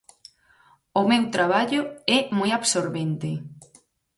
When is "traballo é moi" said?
1.35-2.51